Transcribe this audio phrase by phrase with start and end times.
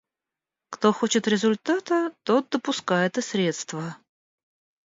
[0.71, 3.97] Кто хочет результата, тот допускает и средства.